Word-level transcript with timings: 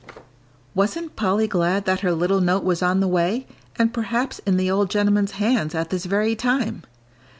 Wasn't 0.73 1.15
Polly 1.15 1.47
glad 1.47 1.85
that 1.85 1.99
her 1.99 2.11
little 2.11 2.41
note 2.41 2.63
was 2.63 2.81
on 2.81 3.01
the 3.01 3.07
way, 3.07 3.45
and 3.75 3.93
perhaps 3.93 4.39
in 4.47 4.57
the 4.57 4.71
old 4.71 4.89
gentleman's 4.89 5.33
hands 5.33 5.75
at 5.75 5.91
this 5.91 6.05
very 6.05 6.35
time! 6.35 6.81